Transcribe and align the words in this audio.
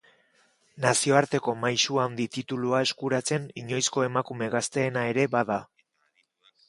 Nazioarteko 0.85 1.53
maisu 1.65 1.99
handi 2.05 2.25
titulua 2.37 2.79
eskuratzen 2.87 3.45
inoizko 3.65 4.07
emakume 4.09 4.49
gazteena 4.57 5.05
ere 5.15 5.29
bada. 5.37 5.61